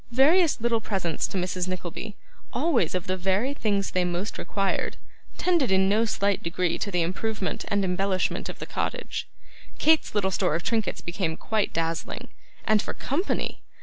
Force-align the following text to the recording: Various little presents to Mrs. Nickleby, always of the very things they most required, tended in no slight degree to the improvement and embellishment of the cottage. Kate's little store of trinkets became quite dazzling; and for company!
Various 0.09 0.59
little 0.59 0.81
presents 0.81 1.27
to 1.27 1.37
Mrs. 1.37 1.67
Nickleby, 1.67 2.15
always 2.53 2.95
of 2.95 3.05
the 3.05 3.15
very 3.17 3.53
things 3.53 3.91
they 3.91 4.03
most 4.03 4.39
required, 4.39 4.97
tended 5.37 5.71
in 5.71 5.87
no 5.87 6.05
slight 6.05 6.41
degree 6.41 6.79
to 6.79 6.89
the 6.89 7.03
improvement 7.03 7.65
and 7.67 7.85
embellishment 7.85 8.49
of 8.49 8.57
the 8.57 8.65
cottage. 8.65 9.27
Kate's 9.77 10.15
little 10.15 10.31
store 10.31 10.55
of 10.55 10.63
trinkets 10.63 11.01
became 11.01 11.37
quite 11.37 11.71
dazzling; 11.71 12.29
and 12.65 12.81
for 12.81 12.95
company! 12.95 13.61